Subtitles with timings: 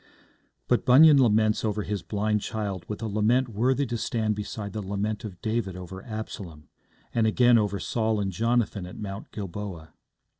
[0.67, 4.81] But Bunyan laments over his blind child with a lament worthy to stand beside the
[4.81, 6.69] lament of David over Absalom,
[7.13, 9.93] and again over Saul and Jonathan at Mount Gilboa.